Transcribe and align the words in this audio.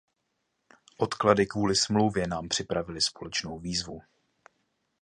Odklady 0.97 1.45
kvůli 1.45 1.75
smlouvě 1.75 2.27
nám 2.27 2.49
připravily 2.49 3.01
společnou 3.01 3.59
výzvu. 3.59 4.01